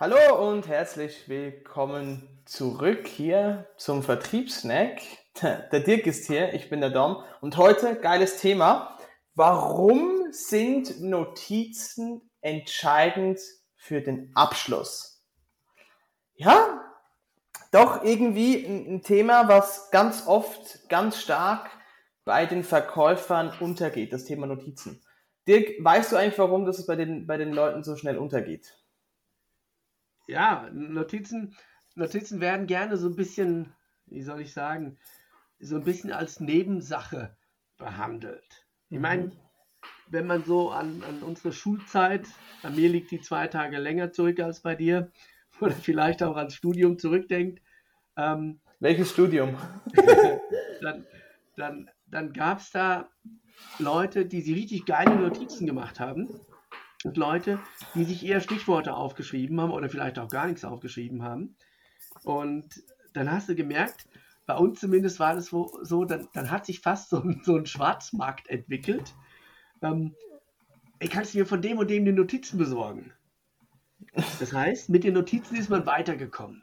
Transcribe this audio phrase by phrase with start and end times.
[0.00, 5.02] Hallo und herzlich willkommen zurück hier zum Vertriebssnack.
[5.42, 8.96] Der Dirk ist hier, ich bin der Dom und heute geiles Thema.
[9.34, 13.40] Warum sind Notizen entscheidend
[13.76, 15.22] für den Abschluss?
[16.32, 16.80] Ja,
[17.70, 21.68] doch irgendwie ein, ein Thema, was ganz oft ganz stark
[22.24, 25.02] bei den Verkäufern untergeht, das Thema Notizen.
[25.46, 28.79] Dirk, weißt du eigentlich, warum das bei den, bei den Leuten so schnell untergeht?
[30.30, 31.56] Ja, Notizen
[31.96, 33.72] Notizen werden gerne so ein bisschen,
[34.06, 34.98] wie soll ich sagen,
[35.58, 37.36] so ein bisschen als Nebensache
[37.76, 38.66] behandelt.
[38.88, 39.02] Ich mhm.
[39.02, 39.32] meine,
[40.08, 42.26] wenn man so an, an unsere Schulzeit,
[42.62, 45.10] bei mir liegt die zwei Tage länger zurück als bei dir,
[45.60, 47.60] oder vielleicht auch ans Studium zurückdenkt.
[48.16, 49.56] Ähm, Welches Studium?
[50.80, 51.04] dann
[51.60, 53.08] dann, dann gab es da
[53.78, 56.28] Leute, die sich richtig geile Notizen gemacht haben.
[57.04, 57.58] Und Leute,
[57.94, 61.56] die sich eher Stichworte aufgeschrieben haben oder vielleicht auch gar nichts aufgeschrieben haben.
[62.24, 62.82] Und
[63.14, 64.06] dann hast du gemerkt,
[64.46, 68.48] bei uns zumindest war das so, dann, dann hat sich fast so, so ein Schwarzmarkt
[68.48, 69.14] entwickelt.
[69.82, 70.14] Ähm,
[70.98, 73.12] ich kann mir von dem und dem die Notizen besorgen.
[74.38, 76.62] Das heißt, mit den Notizen ist man weitergekommen.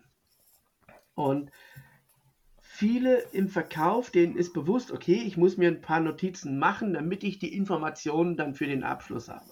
[1.16, 1.52] Und
[2.62, 7.24] viele im Verkauf, denen ist bewusst, okay, ich muss mir ein paar Notizen machen, damit
[7.24, 9.46] ich die Informationen dann für den Abschluss habe.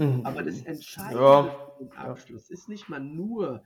[0.00, 0.24] Mhm.
[0.24, 1.42] Aber das Entscheidende ja.
[1.76, 3.62] für den Abschluss ist nicht mal nur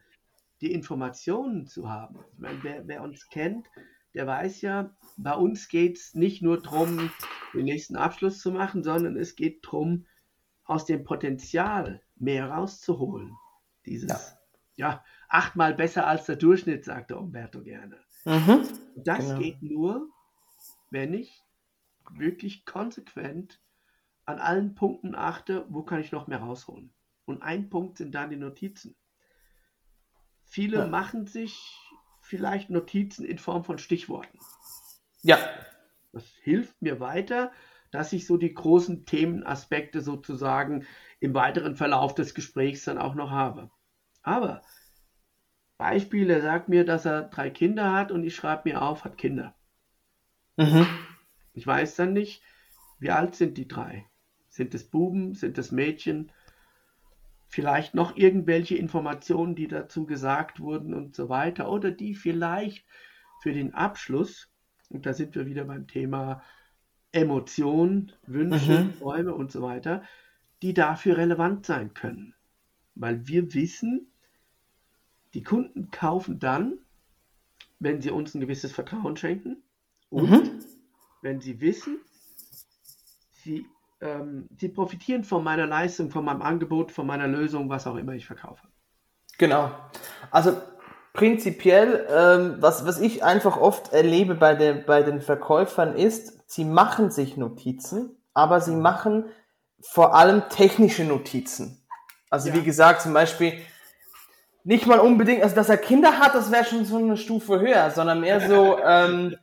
[0.61, 2.19] die Informationen zu haben.
[2.33, 3.69] Ich meine, wer, wer uns kennt,
[4.15, 7.11] der weiß ja, bei uns geht es nicht nur darum,
[7.53, 10.06] den nächsten Abschluss zu machen, sondern es geht darum,
[10.65, 13.37] aus dem Potenzial mehr rauszuholen.
[13.87, 14.37] Dieses,
[14.75, 17.99] ja, ja achtmal besser als der Durchschnitt, sagte Umberto gerne.
[18.25, 19.39] Mhm, das genau.
[19.39, 20.09] geht nur,
[20.91, 21.44] wenn ich
[22.11, 23.61] wirklich konsequent
[24.27, 26.93] an allen Punkten achte, wo kann ich noch mehr rausholen.
[27.25, 28.97] Und ein Punkt sind dann die Notizen.
[30.45, 30.87] Viele ja.
[30.87, 31.79] machen sich
[32.21, 34.39] vielleicht Notizen in Form von Stichworten.
[35.23, 35.39] Ja.
[36.12, 37.53] Das hilft mir weiter,
[37.91, 40.87] dass ich so die großen Themenaspekte sozusagen
[41.21, 43.71] im weiteren Verlauf des Gesprächs dann auch noch habe.
[44.23, 44.62] Aber
[45.77, 49.19] Beispiel, er sagt mir, dass er drei Kinder hat und ich schreibe mir auf, hat
[49.19, 49.55] Kinder.
[50.56, 50.87] Mhm.
[51.53, 52.43] Ich weiß dann nicht,
[52.99, 54.06] wie alt sind die drei?
[54.54, 55.34] Sind es Buben?
[55.34, 56.31] Sind es Mädchen?
[57.54, 62.84] vielleicht noch irgendwelche Informationen, die dazu gesagt wurden und so weiter, oder die vielleicht
[63.41, 64.48] für den Abschluss,
[64.91, 66.43] und da sind wir wieder beim Thema
[67.12, 68.98] Emotionen, Wünsche, mhm.
[68.98, 70.03] Träume und so weiter,
[70.62, 72.34] die dafür relevant sein können.
[72.97, 74.09] Weil wir wissen,
[75.32, 76.78] die Kunden kaufen dann,
[77.78, 79.62] wenn sie uns ein gewisses Vertrauen schenken
[80.10, 80.50] und mhm.
[81.22, 81.98] wenn sie wissen,
[83.31, 83.64] sie
[84.04, 88.12] ähm, sie profitieren von meiner Leistung, von meinem Angebot, von meiner Lösung, was auch immer
[88.12, 88.69] ich verkaufe.
[89.38, 89.70] Genau.
[90.31, 90.56] Also
[91.15, 96.64] prinzipiell, ähm, was, was ich einfach oft erlebe bei, der, bei den Verkäufern ist, sie
[96.64, 99.25] machen sich Notizen, aber sie machen
[99.81, 101.82] vor allem technische Notizen.
[102.31, 102.54] Also ja.
[102.54, 103.54] wie gesagt, zum Beispiel
[104.64, 107.91] nicht mal unbedingt, also dass er Kinder hat, das wäre schon so eine Stufe höher,
[107.91, 109.37] sondern mehr so, ähm,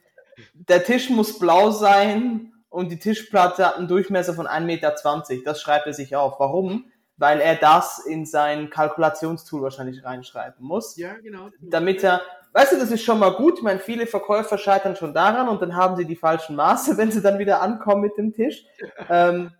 [0.53, 4.95] der Tisch muss blau sein, und die Tischplatte hat einen Durchmesser von 1,20 Meter.
[5.43, 6.39] Das schreibt er sich auf.
[6.39, 6.85] Warum?
[7.17, 10.95] Weil er das in sein Kalkulationstool wahrscheinlich reinschreiben muss.
[10.95, 11.49] Ja, genau.
[11.59, 12.21] Damit er,
[12.53, 13.57] weißt du, das ist schon mal gut.
[13.57, 17.11] Ich meine, viele Verkäufer scheitern schon daran und dann haben sie die falschen Maße, wenn
[17.11, 18.65] sie dann wieder ankommen mit dem Tisch.
[19.09, 19.51] ähm,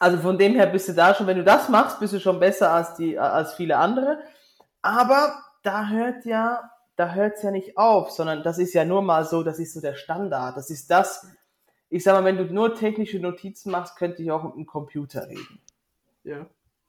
[0.00, 2.40] also von dem her bist du da schon, wenn du das machst, bist du schon
[2.40, 4.18] besser als die, als viele andere.
[4.82, 5.32] Aber
[5.62, 9.24] da hört ja, da hört es ja nicht auf, sondern das ist ja nur mal
[9.24, 10.56] so, das ist so der Standard.
[10.56, 11.24] Das ist das,
[11.92, 15.28] ich sag mal, wenn du nur technische Notizen machst, könnte ich auch mit dem Computer
[15.28, 15.60] reden.
[16.24, 16.46] Ja.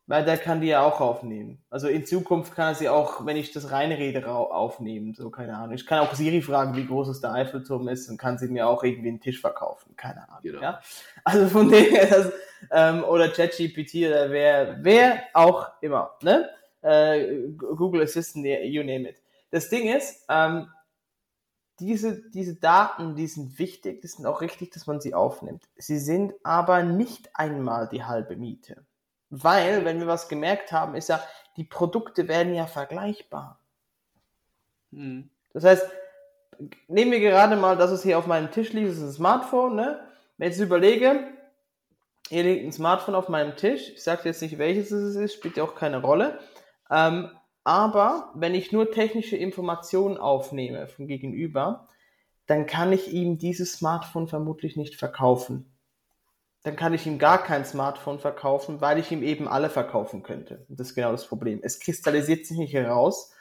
[0.07, 1.61] Weil der kann die ja auch aufnehmen.
[1.69, 5.13] Also in Zukunft kann er sie auch, wenn ich das reinrede, aufnehmen.
[5.13, 5.75] So, keine Ahnung.
[5.75, 8.67] Ich kann auch Siri fragen, wie groß es der Eiffelturm ist und kann sie mir
[8.67, 9.94] auch irgendwie einen Tisch verkaufen.
[9.97, 10.41] Keine Ahnung.
[10.44, 10.61] Genau.
[10.61, 10.81] Ja?
[11.25, 12.31] Also von dem her, das,
[12.71, 16.49] ähm, oder ChatGPT oder wer, wer auch immer, ne?
[16.81, 19.21] Äh, Google Assistant, you name it.
[19.51, 20.67] Das Ding ist, ähm,
[21.79, 25.67] diese, diese Daten, die sind wichtig, die sind auch richtig, dass man sie aufnimmt.
[25.75, 28.85] Sie sind aber nicht einmal die halbe Miete.
[29.29, 31.19] Weil, wenn wir was gemerkt haben, ist ja,
[31.57, 33.59] die Produkte werden ja vergleichbar.
[34.91, 35.29] Mhm.
[35.53, 35.87] Das heißt,
[36.87, 39.75] nehmen wir gerade mal, dass es hier auf meinem Tisch liegt, das ist ein Smartphone,
[39.75, 40.07] ne?
[40.37, 41.27] Wenn ich jetzt überlege,
[42.29, 45.57] hier liegt ein Smartphone auf meinem Tisch, ich sage jetzt nicht, welches es ist, spielt
[45.57, 46.39] ja auch keine Rolle.
[46.89, 47.29] Ähm,
[47.63, 51.88] aber wenn ich nur technische Informationen aufnehme vom Gegenüber,
[52.45, 55.74] dann kann ich ihm dieses Smartphone vermutlich nicht verkaufen.
[56.63, 60.65] Dann kann ich ihm gar kein Smartphone verkaufen, weil ich ihm eben alle verkaufen könnte.
[60.69, 61.60] Und das ist genau das Problem.
[61.62, 63.32] Es kristallisiert sich nicht heraus,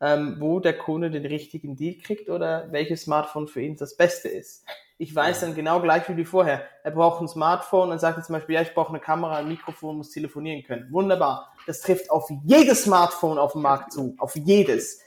[0.00, 4.28] ähm, wo der Kunde den richtigen Deal kriegt oder welches Smartphone für ihn das Beste
[4.28, 4.64] ist.
[4.96, 6.62] Ich weiß dann genau gleich wie vorher.
[6.84, 9.48] Er braucht ein Smartphone und sagt jetzt zum Beispiel, ja, ich brauche eine Kamera, ein
[9.48, 10.92] Mikrofon, muss telefonieren können.
[10.92, 11.54] Wunderbar.
[11.66, 14.14] Das trifft auf jedes Smartphone auf dem Markt zu.
[14.18, 15.00] Auf jedes.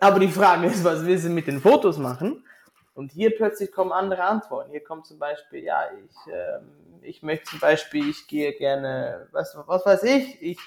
[0.00, 2.42] Aber die Frage ist, was will sie mit den Fotos machen?
[2.94, 4.70] Und hier plötzlich kommen andere Antworten.
[4.70, 6.70] Hier kommt zum Beispiel, ja, ich, ähm,
[7.02, 10.58] ich möchte zum Beispiel, ich gehe gerne, was, was weiß ich, ich,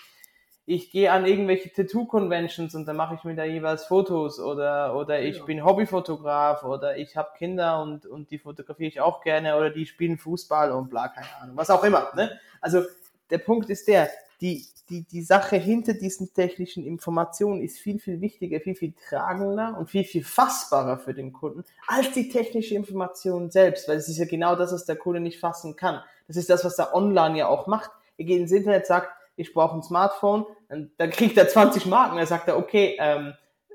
[0.74, 5.22] ich gehe an irgendwelche Tattoo-Conventions und dann mache ich mir da jeweils Fotos oder, oder
[5.22, 5.44] ich ja.
[5.44, 9.86] bin Hobbyfotograf oder ich habe Kinder und, und die fotografiere ich auch gerne oder die
[9.86, 12.12] spielen Fußball und bla, keine Ahnung, was auch immer.
[12.16, 12.40] Ne?
[12.62, 12.84] Also
[13.30, 14.10] der Punkt ist der,
[14.40, 19.76] die, die, die Sache hinter diesen technischen Informationen ist viel, viel wichtiger, viel, viel tragender
[19.78, 24.18] und viel, viel fassbarer für den Kunden als die technische Information selbst, weil es ist
[24.18, 26.02] ja genau das, was der Kunde nicht fassen kann.
[26.28, 27.92] Das ist das, was er online ja auch macht.
[28.18, 29.10] Er geht ins Internet, sagt,
[29.42, 33.34] ich brauche ein Smartphone, dann kriegt er 20 Marken, er sagt er, okay, ähm,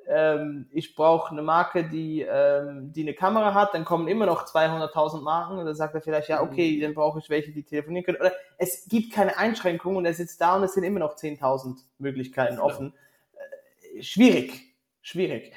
[0.09, 4.47] ähm, ich brauche eine Marke, die, ähm, die eine Kamera hat, dann kommen immer noch
[4.47, 6.83] 200.000 Marken und dann sagt er vielleicht, ja, okay, mhm.
[6.83, 8.19] dann brauche ich welche, die telefonieren können.
[8.19, 11.79] Oder es gibt keine Einschränkungen und er sitzt da und es sind immer noch 10.000
[11.99, 12.95] Möglichkeiten offen.
[13.95, 15.53] Äh, schwierig, schwierig.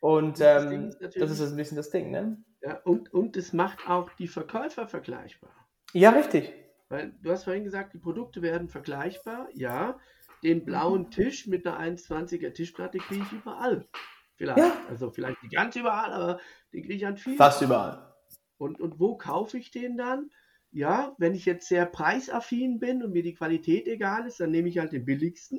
[0.00, 2.36] Und ähm, das, das ist ein bisschen das Ding, ne?
[2.62, 5.50] Ja, und, und es macht auch die Verkäufer vergleichbar.
[5.92, 6.52] Ja, richtig.
[6.94, 9.98] Weil du hast vorhin gesagt, die Produkte werden vergleichbar, ja
[10.44, 13.88] den blauen Tisch mit einer 1,20er Tischplatte kriege ich überall.
[14.36, 14.58] Vielleicht.
[14.58, 14.76] Ja.
[14.88, 16.40] Also vielleicht nicht ganz überall, aber
[16.72, 17.36] den kriege ich an vielen.
[17.36, 18.14] Fast überall.
[18.58, 20.30] Und, und wo kaufe ich den dann?
[20.70, 24.68] Ja, wenn ich jetzt sehr preisaffin bin und mir die Qualität egal ist, dann nehme
[24.68, 25.58] ich halt den billigsten.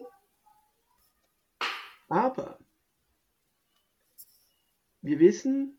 [2.08, 2.60] Aber
[5.02, 5.78] wir wissen,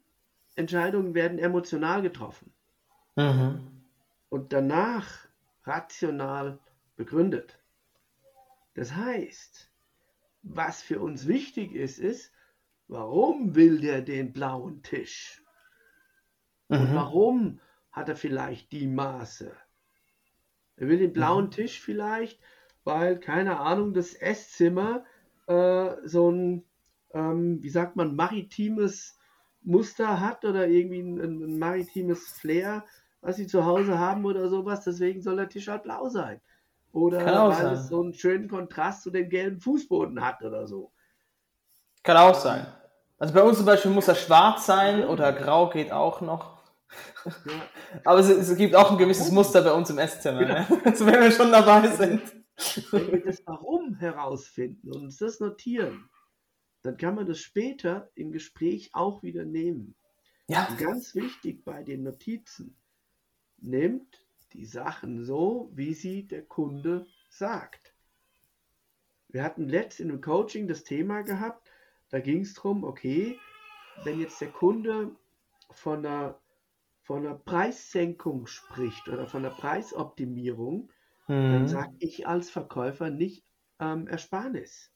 [0.55, 2.53] Entscheidungen werden emotional getroffen.
[3.15, 3.85] Mhm.
[4.29, 5.26] Und danach
[5.67, 6.59] rational
[6.97, 7.59] begründet.
[8.75, 9.71] Das heißt,
[10.43, 12.33] was für uns wichtig ist, ist,
[12.89, 15.43] warum will der den blauen Tisch?
[16.69, 16.79] Mhm.
[16.79, 17.61] Und warum
[17.91, 19.57] hat er vielleicht die Maße?
[20.77, 21.51] Er will den blauen mhm.
[21.51, 22.41] Tisch vielleicht,
[22.85, 25.05] weil, keine Ahnung, das Esszimmer
[25.47, 26.65] äh, so ein,
[27.13, 29.19] ähm, wie sagt man, maritimes
[29.63, 32.85] Muster hat oder irgendwie ein, ein maritimes Flair,
[33.21, 34.85] was sie zu Hause haben oder sowas.
[34.85, 36.41] Deswegen soll der Tisch halt blau sein.
[36.93, 37.75] Oder weil sein.
[37.75, 40.93] es so einen schönen Kontrast zu dem gelben Fußboden hat oder so.
[42.03, 42.67] Kann auch sein.
[43.19, 46.57] Also bei uns zum Beispiel muss er schwarz sein oder grau geht auch noch.
[47.25, 48.03] Ja.
[48.05, 50.55] Aber es, es, gibt auch ein gewisses Muster bei uns im Esszimmer, genau.
[50.55, 50.67] ne?
[50.85, 52.23] also wenn wir schon dabei sind.
[52.91, 56.09] Wenn wir das Warum herausfinden und uns das notieren,
[56.83, 59.97] dann kann man das später im Gespräch auch wieder nehmen.
[60.49, 60.67] Ja.
[60.71, 62.77] Und ganz wichtig bei den Notizen,
[63.59, 67.95] nehmt die Sachen so, wie sie der Kunde sagt.
[69.29, 71.71] Wir hatten letzt in einem Coaching das Thema gehabt,
[72.11, 73.39] da ging es darum, okay,
[74.05, 75.15] wenn jetzt der Kunde
[75.71, 76.41] von einer,
[77.03, 80.91] von einer Preissenkung spricht oder von einer Preisoptimierung,
[81.27, 81.53] mhm.
[81.53, 83.45] dann sage ich als Verkäufer nicht
[83.81, 84.93] ähm, Ersparnis.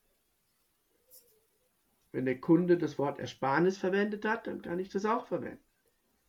[2.13, 5.63] Wenn der Kunde das Wort Ersparnis verwendet hat, dann kann ich das auch verwenden.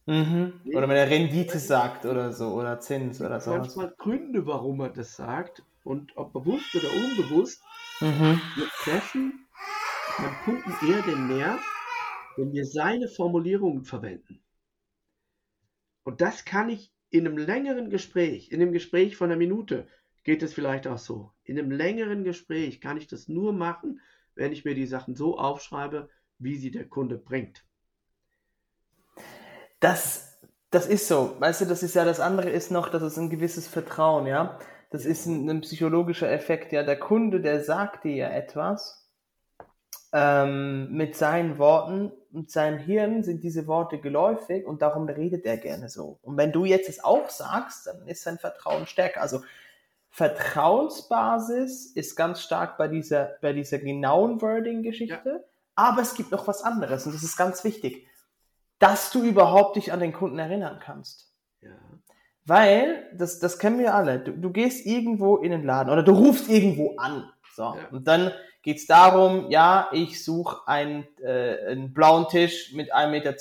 [0.06, 0.62] Mhm.
[0.74, 3.52] Oder wenn er Rendite sagt oder so, oder Zins oder so.
[3.52, 7.62] Manchmal Gründe, warum er das sagt und ob bewusst oder unbewusst,
[8.00, 8.42] mhm.
[8.56, 9.48] wir treffen
[10.18, 11.62] beim Kunden eher den Nerv,
[12.38, 14.42] wenn wir seine Formulierungen verwenden.
[16.04, 19.88] Und das kann ich in einem längeren Gespräch, in einem Gespräch von einer Minute,
[20.24, 21.34] geht es vielleicht auch so.
[21.44, 24.02] In einem längeren Gespräch kann ich das nur machen,
[24.36, 27.64] wenn ich mir die Sachen so aufschreibe, wie sie der Kunde bringt.
[29.82, 30.38] Das,
[30.70, 31.36] das ist so.
[31.40, 34.58] Weißt du, das ist ja das andere ist noch, dass es ein gewisses Vertrauen, ja.
[34.92, 36.84] Das ist ein, ein psychologischer Effekt, ja.
[36.84, 39.10] Der Kunde, der sagt dir ja etwas
[40.14, 45.58] ähm, mit seinen Worten und seinem Hirn sind diese Worte geläufig und darum redet er
[45.58, 46.20] gerne so.
[46.22, 49.22] Und wenn du jetzt es auch sagst, dann ist sein Vertrauen stärker.
[49.22, 49.42] Also
[50.12, 55.40] Vertrauensbasis ist ganz stark bei dieser, bei dieser genauen Wording-Geschichte, ja.
[55.76, 58.06] aber es gibt noch was anderes und das ist ganz wichtig
[58.82, 61.32] dass du überhaupt dich an den Kunden erinnern kannst.
[61.62, 61.70] Ja.
[62.46, 66.12] Weil, das, das kennen wir alle, du, du gehst irgendwo in den Laden oder du
[66.12, 67.32] rufst irgendwo an.
[67.56, 67.76] So, ja.
[67.92, 68.32] und dann
[68.64, 73.34] geht's darum, ja, ich suche einen, äh, einen blauen Tisch mit 1,20 Meter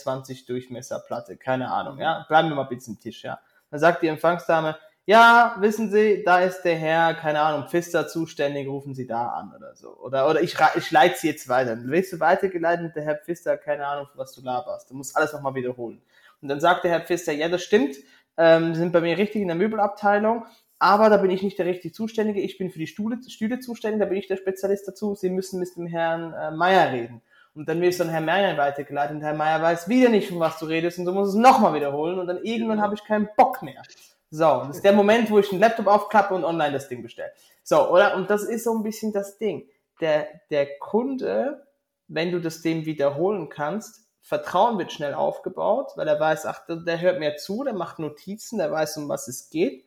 [0.46, 3.40] Durchmesserplatte, keine Ahnung, ja, bleiben wir mal ein bisschen Tisch, ja.
[3.70, 4.76] Dann sagt die Empfangsdame,
[5.10, 9.52] ja, wissen Sie, da ist der Herr, keine Ahnung, Pfister zuständig, rufen Sie da an
[9.56, 9.88] oder so.
[9.96, 11.74] Oder, oder ich, ich leite Sie jetzt weiter.
[11.74, 14.88] Dann wirst du weitergeleitet, der Herr Pfister, keine Ahnung, was du laberst.
[14.88, 16.00] Du musst alles nochmal wiederholen.
[16.40, 17.96] Und dann sagt der Herr Pfister, ja, das stimmt,
[18.36, 20.44] ähm, sind bei mir richtig in der Möbelabteilung,
[20.78, 23.98] aber da bin ich nicht der richtig Zuständige, ich bin für die Stühle, Stühle zuständig,
[23.98, 27.20] da bin ich der Spezialist dazu, Sie müssen mit dem Herrn äh, Meier reden.
[27.56, 30.38] Und dann wirst du an Herrn Meier weitergeleitet und Herr Meier weiß wieder nicht, von
[30.38, 33.28] was du redest und du musst es nochmal wiederholen und dann irgendwann habe ich keinen
[33.36, 33.82] Bock mehr.
[34.30, 37.32] So, das ist der Moment, wo ich den Laptop aufklappe und online das Ding bestelle.
[37.62, 38.14] So, oder?
[38.14, 39.68] Und das ist so ein bisschen das Ding.
[40.00, 41.66] Der, der Kunde,
[42.06, 47.00] wenn du das dem wiederholen kannst, Vertrauen wird schnell aufgebaut, weil er weiß, ach, der
[47.00, 49.84] hört mir zu, der macht Notizen, der weiß, um was es geht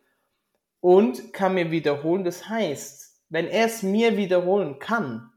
[0.81, 2.25] und kann mir wiederholen.
[2.25, 5.31] Das heißt, wenn er es mir wiederholen kann,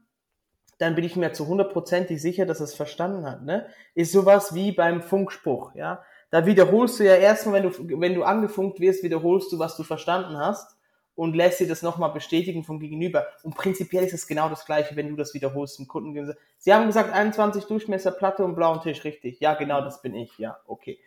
[0.77, 3.43] dann bin ich mir zu hundertprozentig sicher, dass er es verstanden hat.
[3.43, 3.67] Ne?
[3.95, 5.73] Ist sowas wie beim Funkspruch.
[5.73, 9.77] Ja, da wiederholst du ja erstmal, wenn du wenn du angefunkt wirst, wiederholst du, was
[9.77, 10.77] du verstanden hast
[11.15, 13.25] und lässt dir das nochmal bestätigen vom Gegenüber.
[13.43, 16.35] Und prinzipiell ist es genau das Gleiche, wenn du das wiederholst im Kunden.
[16.59, 19.39] Sie haben gesagt 21 Durchmesser Platte und blauen Tisch, richtig?
[19.39, 20.37] Ja, genau, das bin ich.
[20.37, 20.99] Ja, okay.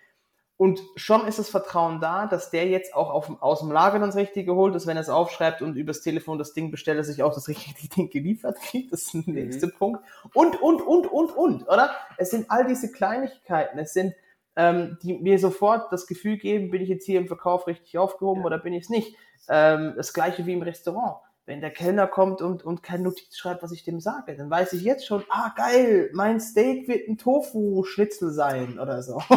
[0.60, 4.10] Und schon ist das Vertrauen da, dass der jetzt auch auf, aus dem Lager dann
[4.10, 7.06] das Richtige holt, dass wenn er es aufschreibt und übers Telefon das Ding bestellt, dass
[7.06, 8.92] sich auch das richtige Ding geliefert kriegt.
[8.92, 9.34] Das ist der mhm.
[9.34, 10.04] nächste Punkt.
[10.34, 11.94] Und, und, und, und, und, oder?
[12.18, 13.78] Es sind all diese Kleinigkeiten.
[13.78, 14.12] Es sind,
[14.60, 18.40] ähm, die mir sofort das Gefühl geben, bin ich jetzt hier im Verkauf richtig aufgehoben
[18.40, 18.46] ja.
[18.46, 19.16] oder bin ich es nicht.
[19.48, 21.16] Ähm, das gleiche wie im Restaurant
[21.50, 24.72] wenn der Kellner kommt und, und keine Notiz schreibt, was ich dem sage, dann weiß
[24.74, 29.20] ich jetzt schon, ah geil, mein Steak wird ein Tofu-Schnitzel sein oder so.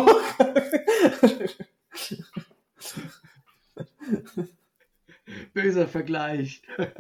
[5.54, 6.62] Böser Vergleich.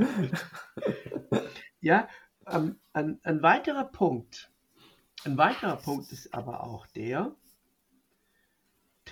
[1.80, 2.08] ja,
[2.48, 4.50] ähm, ein, ein weiterer Punkt,
[5.26, 7.36] ein weiterer Punkt ist aber auch der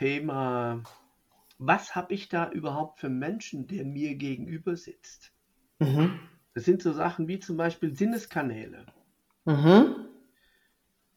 [0.01, 0.81] Thema,
[1.59, 5.31] was habe ich da überhaupt für Menschen, der mir gegenüber sitzt?
[5.77, 6.19] Mhm.
[6.55, 8.87] Das sind so Sachen wie zum Beispiel Sinneskanäle.
[9.45, 10.07] Mhm.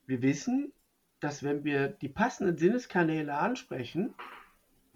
[0.05, 0.75] Wir wissen,
[1.21, 4.15] dass wenn wir die passenden Sinneskanäle ansprechen,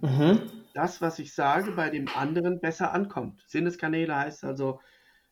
[0.03, 0.43] mhm.
[0.75, 3.43] das, was ich sage, bei dem anderen besser ankommt.
[3.47, 4.83] Sinneskanäle heißt also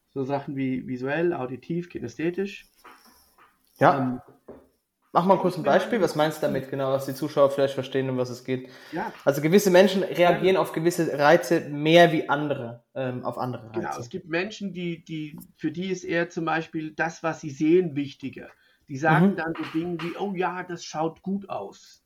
[0.09, 2.67] so Sachen wie visuell, auditiv, kinästhetisch.
[3.79, 3.99] Ja.
[3.99, 4.21] Ähm,
[5.17, 5.99] Mach mal kurz ein Beispiel.
[6.03, 8.69] Was meinst du damit genau, dass die Zuschauer vielleicht verstehen, um was es geht?
[8.93, 9.11] Ja.
[9.25, 13.81] Also gewisse Menschen reagieren auf gewisse Reize mehr wie andere ähm, auf andere Reize.
[13.81, 17.49] Genau, es gibt Menschen, die, die, für die ist eher zum Beispiel das, was sie
[17.49, 18.51] sehen, wichtiger.
[18.89, 19.37] Die sagen mhm.
[19.37, 22.05] dann so Dinge wie, oh ja, das schaut gut aus.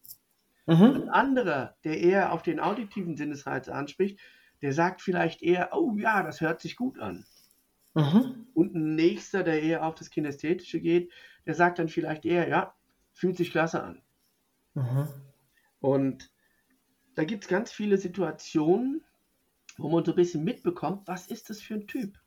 [0.67, 0.83] Mhm.
[0.85, 4.21] Ein anderer, der eher auf den auditiven Sinnesreiz anspricht,
[4.63, 7.27] der sagt vielleicht eher, oh ja, das hört sich gut an.
[7.95, 8.47] Mhm.
[8.55, 11.11] Und ein nächster, der eher auf das Kinästhetische geht,
[11.45, 12.73] der sagt dann vielleicht eher, ja,
[13.21, 14.01] fühlt sich klasse an.
[14.73, 15.07] Mhm.
[15.81, 16.31] Und
[17.15, 19.05] da gibt es ganz viele Situationen,
[19.77, 22.19] wo man so ein bisschen mitbekommt, was ist das für ein Typ?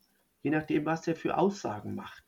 [0.43, 2.23] Je nachdem, was der für Aussagen macht.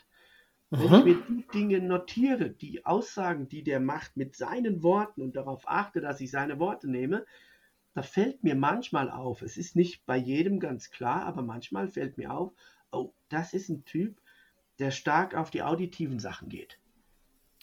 [0.72, 0.80] Mhm.
[0.80, 5.36] Wenn ich mir die Dinge notiere, die Aussagen, die der macht mit seinen Worten und
[5.36, 7.24] darauf achte, dass ich seine Worte nehme,
[7.94, 12.18] da fällt mir manchmal auf, es ist nicht bei jedem ganz klar, aber manchmal fällt
[12.18, 12.52] mir auf,
[12.92, 14.20] oh, das ist ein Typ,
[14.80, 16.80] der stark auf die auditiven Sachen geht.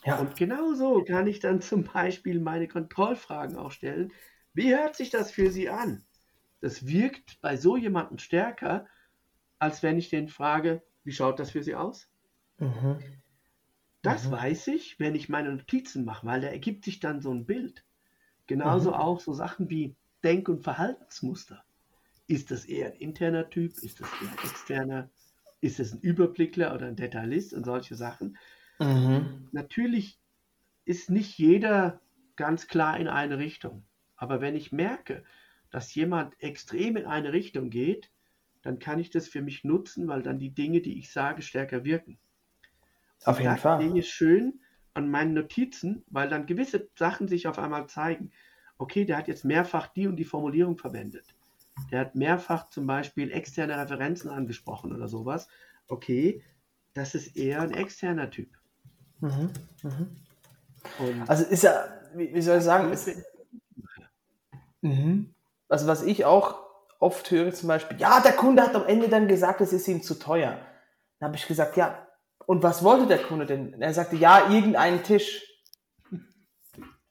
[0.05, 0.19] Ja.
[0.19, 4.13] Und genauso kann ich dann zum Beispiel meine Kontrollfragen auch stellen.
[4.53, 6.05] Wie hört sich das für Sie an?
[6.61, 8.87] Das wirkt bei so jemandem stärker,
[9.59, 12.09] als wenn ich den frage, wie schaut das für Sie aus?
[12.59, 12.99] Mhm.
[14.03, 14.33] Das mhm.
[14.33, 17.85] weiß ich, wenn ich meine Notizen mache, weil da ergibt sich dann so ein Bild.
[18.47, 18.97] Genauso mhm.
[18.97, 19.95] auch so Sachen wie
[20.25, 21.65] Denk- und Verhaltensmuster.
[22.27, 23.79] Ist das eher ein interner Typ?
[23.79, 25.11] Ist das eher ein externer?
[25.61, 28.37] Ist das ein Überblickler oder ein Detailist und solche Sachen?
[28.83, 29.49] Mhm.
[29.53, 30.19] Natürlich
[30.85, 32.01] ist nicht jeder
[32.37, 33.85] ganz klar in eine Richtung.
[34.17, 35.25] Aber wenn ich merke,
[35.71, 38.11] dass jemand extrem in eine Richtung geht,
[38.63, 41.85] dann kann ich das für mich nutzen, weil dann die Dinge, die ich sage, stärker
[41.85, 42.19] wirken.
[43.25, 43.79] Auf jeden Fall.
[43.79, 44.61] Ding ist schön
[44.95, 48.31] an meinen Notizen, weil dann gewisse Sachen sich auf einmal zeigen.
[48.79, 51.35] Okay, der hat jetzt mehrfach die und die Formulierung verwendet.
[51.91, 55.49] Der hat mehrfach zum Beispiel externe Referenzen angesprochen oder sowas.
[55.89, 56.43] Okay,
[56.93, 58.59] das ist eher ein externer Typ.
[59.23, 59.51] Mhm,
[59.85, 61.25] mhm.
[61.29, 63.09] Also ist ja, wie, wie soll ich sagen, ist,
[64.81, 65.33] mhm.
[65.69, 66.59] also was ich auch
[66.99, 70.03] oft höre zum Beispiel, ja, der Kunde hat am Ende dann gesagt, es ist ihm
[70.03, 70.59] zu teuer.
[71.19, 72.07] Dann habe ich gesagt, ja,
[72.47, 73.81] und was wollte der Kunde denn?
[73.81, 75.49] Er sagte, ja, irgendeinen Tisch.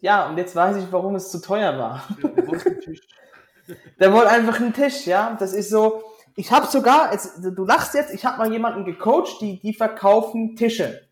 [0.04, 2.04] Ja, und jetzt weiß ich, warum es zu teuer war.
[4.00, 5.38] Der wollte einfach einen Tisch, ja.
[5.40, 6.02] Das ist so,
[6.36, 10.56] Ich habe sogar, jetzt, du lachst jetzt, ich habe mal jemanden gecoacht, die, die verkaufen
[10.56, 11.08] Tische.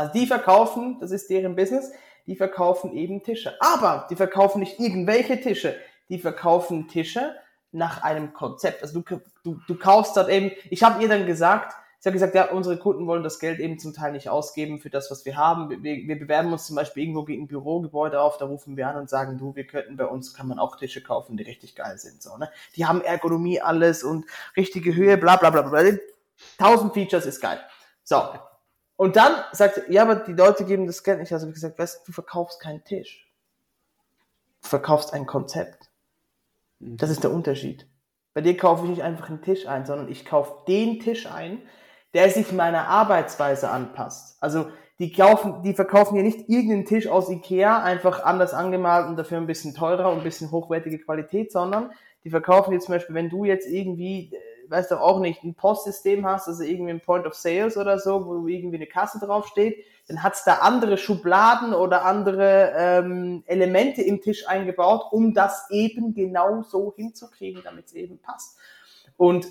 [0.00, 1.92] Also die verkaufen, das ist deren Business,
[2.26, 3.54] die verkaufen eben Tische.
[3.60, 5.76] Aber die verkaufen nicht irgendwelche Tische,
[6.08, 7.34] die verkaufen Tische
[7.70, 8.82] nach einem Konzept.
[8.82, 12.34] Also du, du, du kaufst dort eben, ich habe ihr dann gesagt, Sie hat gesagt,
[12.34, 15.36] ja, unsere Kunden wollen das Geld eben zum Teil nicht ausgeben für das, was wir
[15.36, 15.68] haben.
[15.68, 18.96] Wir, wir bewerben uns zum Beispiel irgendwo gegen ein Bürogebäude auf, da rufen wir an
[18.96, 21.98] und sagen, du, wir könnten bei uns, kann man auch Tische kaufen, die richtig geil
[21.98, 22.22] sind.
[22.22, 22.50] So, ne?
[22.74, 24.24] Die haben Ergonomie alles und
[24.56, 25.82] richtige Höhe, bla bla bla bla.
[26.56, 27.60] Tausend Features ist geil.
[28.02, 28.22] So.
[29.00, 31.32] Und dann sagt er, ja, aber die Leute geben das Geld nicht.
[31.32, 33.26] Also wie gesagt, weißt du, verkaufst keinen Tisch.
[34.60, 35.88] Du verkaufst ein Konzept.
[36.80, 37.86] Das ist der Unterschied.
[38.34, 41.62] Bei dir kaufe ich nicht einfach einen Tisch ein, sondern ich kaufe den Tisch ein,
[42.12, 44.36] der sich meiner Arbeitsweise anpasst.
[44.42, 44.66] Also
[44.98, 49.38] die kaufen, die verkaufen hier nicht irgendeinen Tisch aus Ikea, einfach anders angemalt und dafür
[49.38, 51.90] ein bisschen teurer und ein bisschen hochwertige Qualität, sondern
[52.24, 54.36] die verkaufen jetzt zum Beispiel, wenn du jetzt irgendwie,
[54.70, 58.24] weißt du auch nicht, ein Postsystem hast, also irgendwie ein Point of Sales oder so,
[58.26, 64.20] wo irgendwie eine Kasse draufsteht, dann hat's da andere Schubladen oder andere ähm, Elemente im
[64.20, 68.56] Tisch eingebaut, um das eben genau so hinzukriegen, damit es eben passt.
[69.16, 69.46] Und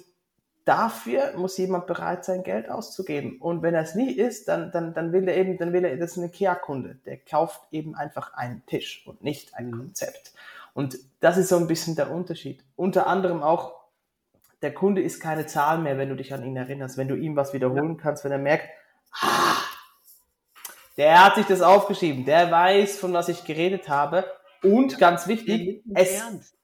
[0.66, 3.38] dafür muss jemand bereit sein, Geld auszugeben.
[3.40, 5.98] Und wenn er es nicht ist, dann, dann, dann will er eben, dann will er,
[5.98, 9.78] das ist ein IKEA-Kunde, der kauft eben einfach einen Tisch und nicht ein mhm.
[9.78, 10.34] Konzept.
[10.74, 12.64] Und das ist so ein bisschen der Unterschied.
[12.76, 13.79] Unter anderem auch,
[14.62, 17.36] der Kunde ist keine Zahl mehr, wenn du dich an ihn erinnerst, wenn du ihm
[17.36, 18.02] was wiederholen ja.
[18.02, 18.70] kannst, wenn er merkt,
[19.22, 19.56] ah,
[20.98, 24.26] der hat sich das aufgeschrieben, der weiß, von was ich geredet habe.
[24.62, 26.56] Und ganz wichtig, es, ernst.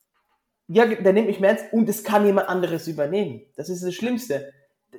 [0.68, 3.44] Ja, der nimmt mich mehr ernst und es kann jemand anderes übernehmen.
[3.56, 4.52] Das ist das Schlimmste.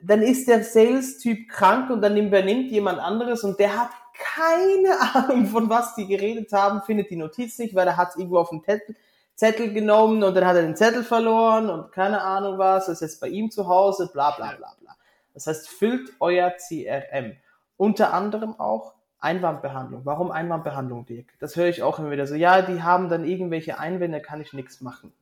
[0.03, 5.47] Dann ist der Sales-Typ krank und dann übernimmt jemand anderes und der hat keine Ahnung,
[5.47, 8.51] von was die geredet haben, findet die Notiz nicht, weil er hat es irgendwo auf
[8.51, 8.97] den Zettel,
[9.37, 13.21] Zettel genommen und dann hat er den Zettel verloren und keine Ahnung was, ist jetzt
[13.21, 14.97] bei ihm zu Hause, bla bla bla bla.
[15.35, 17.37] Das heißt, füllt euer CRM.
[17.77, 20.03] Unter anderem auch Einwandbehandlung.
[20.05, 21.35] Warum Einwandbehandlung, Dirk?
[21.39, 22.35] Das höre ich auch immer wieder so.
[22.35, 25.13] Ja, die haben dann irgendwelche Einwände, kann ich nichts machen.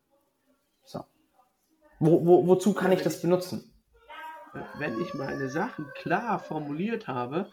[1.98, 3.72] Wo, wo, wozu kann ich das benutzen?
[4.78, 7.50] Wenn ich meine Sachen klar formuliert habe,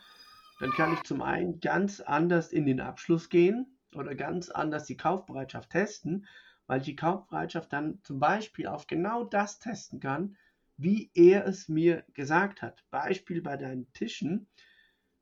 [0.59, 4.97] dann kann ich zum einen ganz anders in den Abschluss gehen oder ganz anders die
[4.97, 6.27] Kaufbereitschaft testen,
[6.71, 10.37] weil ich die Kaufbereitschaft dann zum Beispiel auf genau das testen kann,
[10.77, 12.85] wie er es mir gesagt hat.
[12.89, 14.47] Beispiel bei deinen Tischen.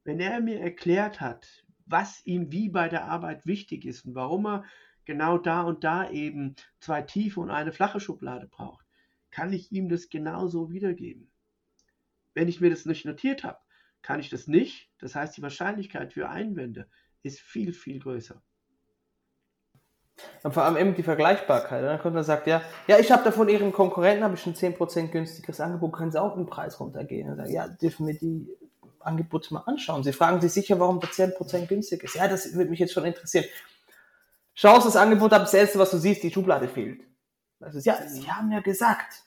[0.04, 4.46] Wenn er mir erklärt hat, was ihm wie bei der Arbeit wichtig ist und warum
[4.46, 4.64] er
[5.06, 8.86] genau da und da eben zwei tiefe und eine flache Schublade braucht,
[9.32, 11.32] kann ich ihm das genauso wiedergeben.
[12.36, 13.58] Wenn ich mir das nicht notiert habe,
[14.04, 14.92] kann ich das nicht.
[15.00, 16.88] Das heißt, die Wahrscheinlichkeit für Einwände
[17.24, 18.40] ist viel, viel größer.
[20.44, 21.84] Und vor allem eben die Vergleichbarkeit.
[21.84, 24.56] Dann kommt man sagt, ja, ja, ich habe da von Ihren Konkurrenten habe ich ein
[24.56, 27.30] 10% günstigeres Angebot, können Sie auch den Preis runtergehen?
[27.30, 28.48] Und sagen, ja, dürfen wir die
[29.00, 30.04] Angebote mal anschauen.
[30.04, 32.16] Sie fragen sich sicher, warum der 10% günstig ist.
[32.16, 33.46] Ja, das würde mich jetzt schon interessieren.
[34.54, 37.02] Schaust das Angebot ab, das erste, was du siehst, die Schublade fehlt.
[37.62, 39.24] Ist, ja, Sie haben ja gesagt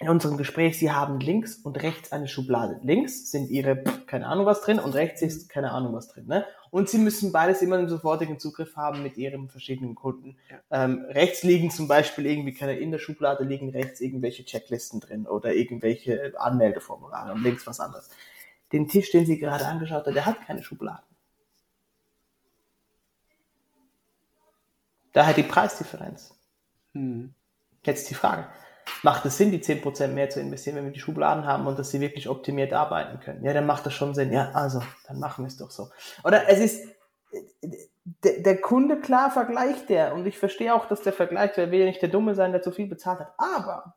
[0.00, 2.78] in unserem Gespräch, Sie haben links und rechts eine Schublade.
[2.82, 6.26] Links sind Ihre, keine Ahnung was drin und rechts ist keine Ahnung was drin.
[6.26, 6.46] Ne?
[6.70, 10.36] Und Sie müssen beides immer im sofortigen Zugriff haben mit Ihren verschiedenen Kunden.
[10.50, 10.84] Ja.
[10.84, 15.26] Ähm, rechts liegen zum Beispiel irgendwie, keine, in der Schublade liegen rechts irgendwelche Checklisten drin
[15.26, 18.08] oder irgendwelche Anmeldeformulare und links was anderes.
[18.72, 21.04] Den Tisch, den Sie gerade angeschaut haben, der hat keine Schubladen.
[25.12, 26.34] Daher die Preisdifferenz.
[26.92, 27.34] Hm.
[27.82, 28.46] Jetzt die Frage.
[29.02, 31.90] Macht es Sinn, die 10% mehr zu investieren, wenn wir die Schubladen haben und dass
[31.90, 33.44] sie wirklich optimiert arbeiten können?
[33.44, 34.32] Ja, dann macht das schon Sinn.
[34.32, 35.88] Ja, also, dann machen wir es doch so.
[36.24, 36.88] Oder es ist,
[38.22, 40.14] der, Kunde, klar, vergleicht der.
[40.14, 42.52] Und ich verstehe auch, dass der vergleicht, weil er will ja nicht der Dumme sein,
[42.52, 43.34] der zu viel bezahlt hat.
[43.36, 43.94] Aber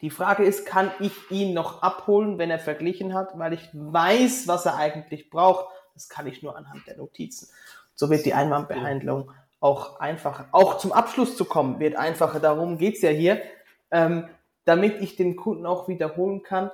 [0.00, 4.46] die Frage ist, kann ich ihn noch abholen, wenn er verglichen hat, weil ich weiß,
[4.46, 5.66] was er eigentlich braucht.
[5.94, 7.48] Das kann ich nur anhand der Notizen.
[7.94, 10.48] So wird die Einwandbehandlung auch einfacher.
[10.52, 12.40] Auch zum Abschluss zu kommen wird einfacher.
[12.40, 13.42] Darum geht's ja hier,
[13.90, 14.28] ähm,
[14.64, 16.70] damit ich den Kunden auch wiederholen kann.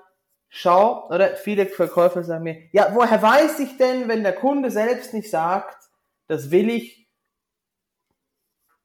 [0.49, 5.13] Schau, oder viele Verkäufer sagen mir, ja, woher weiß ich denn, wenn der Kunde selbst
[5.13, 5.77] nicht sagt,
[6.29, 7.09] das will ich,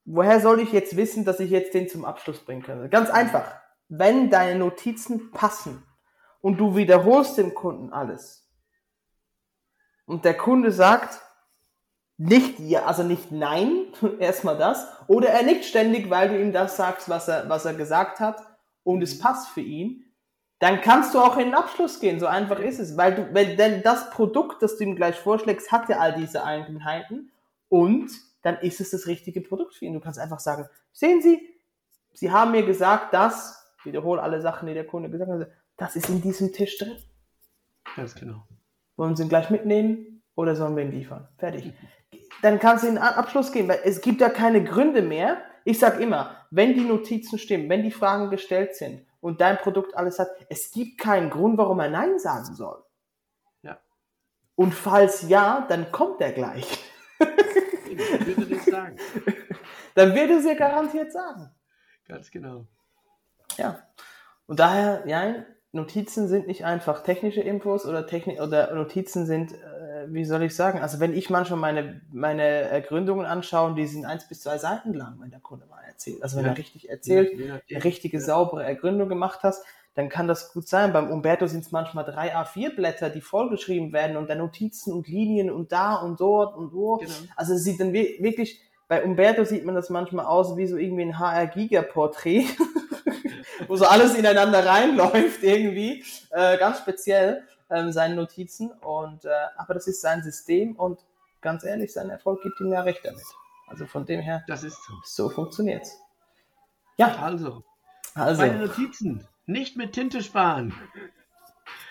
[0.06, 2.90] woher soll ich jetzt wissen, dass ich jetzt den zum Abschluss bringen kann?
[2.90, 3.60] Ganz einfach.
[3.88, 5.86] Wenn deine Notizen passen
[6.42, 8.50] und du wiederholst dem Kunden alles
[10.06, 11.22] und der Kunde sagt,
[12.22, 13.88] nicht ja, also nicht nein,
[14.20, 17.74] erstmal das, oder er nickt ständig, weil du ihm das sagst, was er, was er
[17.74, 18.38] gesagt hat
[18.84, 20.06] und es passt für ihn,
[20.60, 23.58] dann kannst du auch in den Abschluss gehen, so einfach ist es, weil du, wenn
[23.58, 27.32] denn das Produkt, das du ihm gleich vorschlägst, hat ja all diese Eigenheiten
[27.70, 28.12] und
[28.44, 29.94] dann ist es das richtige Produkt für ihn.
[29.94, 31.42] Du kannst einfach sagen, sehen Sie,
[32.14, 35.48] Sie haben mir gesagt, dass wiederhole alle Sachen, die der Kunde gesagt hat.
[35.78, 36.98] Das ist in diesem Tisch drin.
[37.96, 38.44] Ganz genau.
[38.96, 41.28] Wollen Sie ihn gleich mitnehmen oder sollen wir ihn liefern?
[41.38, 41.74] Fertig.
[42.42, 45.38] Dann kannst du in den Abschluss gehen, weil es gibt ja keine Gründe mehr.
[45.64, 49.96] Ich sage immer, wenn die Notizen stimmen, wenn die Fragen gestellt sind und dein Produkt
[49.96, 52.84] alles hat, es gibt keinen Grund, warum er Nein sagen soll.
[53.62, 53.80] Ja.
[54.56, 56.80] Und falls ja, dann kommt er gleich.
[57.90, 58.98] Ich würde das sagen.
[59.96, 61.50] Dann wird er es ja garantiert sagen.
[62.08, 62.66] Ganz genau.
[63.58, 63.80] Ja.
[64.48, 69.58] Und daher, ja, Notizen sind nicht einfach technische Infos oder, Technik oder Notizen sind, äh,
[70.08, 74.28] wie soll ich sagen, also wenn ich manchmal meine, meine Ergründungen anschaue, die sind eins
[74.28, 76.22] bis zwei Seiten lang, wenn der Kunde mal erzählt.
[76.24, 76.52] Also wenn Ja.
[76.52, 77.76] er richtig erzählt, Je nachdem.
[77.76, 78.24] eine richtige, Ja.
[78.24, 80.94] saubere Ergründung gemacht hast, dann kann das gut sein.
[80.94, 85.52] Beim Umberto sind es manchmal drei A4-Blätter, die vollgeschrieben werden und dann Notizen und Linien
[85.52, 86.98] und da und dort und wo.
[86.98, 87.12] Genau.
[87.36, 90.78] Also es sieht dann wir- wirklich, bei Umberto sieht man das manchmal aus wie so
[90.78, 92.46] irgendwie ein HR-Giga-Porträt,
[93.68, 98.72] wo so alles ineinander reinläuft irgendwie, äh, ganz speziell ähm, seine Notizen.
[98.72, 101.00] Und, äh, aber das ist sein System und
[101.42, 103.24] ganz ehrlich, sein Erfolg gibt ihm ja recht damit.
[103.68, 104.94] Also von dem her, Das ist so.
[105.04, 105.98] so funktioniert's.
[106.98, 107.64] Ja, Also,
[108.14, 109.26] also meine Notizen.
[109.46, 110.74] Nicht mit Tinte sparen.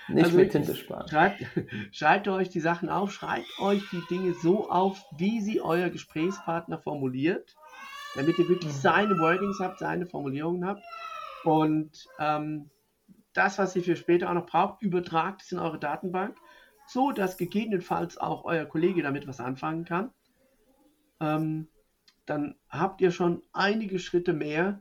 [0.09, 1.09] nicht also mit Tinte sparen.
[1.09, 1.45] Schreibt,
[1.93, 6.79] schreibt euch die Sachen auf, schreibt euch die Dinge so auf, wie sie euer Gesprächspartner
[6.79, 7.57] formuliert,
[8.15, 10.83] damit ihr wirklich seine Wordings habt, seine Formulierungen habt.
[11.45, 12.71] Und ähm,
[13.33, 16.37] das, was ihr für später auch noch braucht, übertragt es in eure Datenbank,
[16.87, 20.13] so dass gegebenenfalls auch euer Kollege damit was anfangen kann.
[21.21, 21.69] Ähm,
[22.27, 24.81] dann habt ihr schon einige Schritte mehr,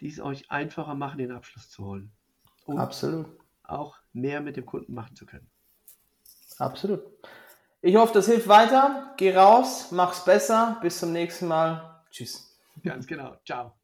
[0.00, 2.12] die es euch einfacher machen, den Abschluss zu holen.
[2.64, 3.26] Und Absolut.
[3.62, 5.50] auch mehr mit dem Kunden machen zu können.
[6.58, 7.02] Absolut.
[7.80, 9.14] Ich hoffe, das hilft weiter.
[9.16, 10.78] Geh raus, mach's besser.
[10.82, 12.02] Bis zum nächsten Mal.
[12.10, 12.58] Tschüss.
[12.82, 13.36] Ganz genau.
[13.44, 13.74] Ciao.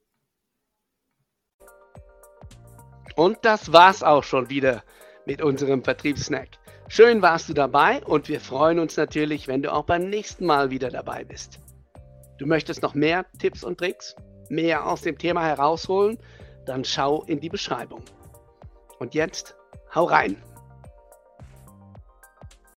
[3.17, 4.83] Und das war's auch schon wieder
[5.27, 6.49] mit unserem Vertriebssnack.
[6.89, 10.71] Schön warst du dabei und wir freuen uns natürlich, wenn du auch beim nächsten Mal
[10.71, 11.61] wieder dabei bist.
[12.39, 14.17] Du möchtest noch mehr Tipps und Tricks,
[14.49, 16.19] mehr aus dem Thema herausholen?
[16.67, 18.03] Dann schau in die Beschreibung.
[18.99, 19.57] Und jetzt,
[19.95, 20.37] hau rein!